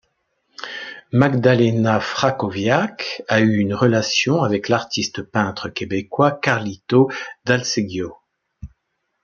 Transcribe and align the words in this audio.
Magdalena 1.11 1.95
Frackowiak 1.99 3.21
a 3.27 3.39
eu 3.39 3.59
une 3.59 3.75
relation 3.75 4.41
avec 4.41 4.67
l'artiste 4.67 5.21
peintre 5.21 5.69
québécois 5.69 6.31
Carlito 6.31 7.11
Dalceggio. 7.45 8.17